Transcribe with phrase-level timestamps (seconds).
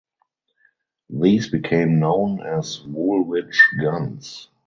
[1.11, 4.49] These became known as Woolwich guns.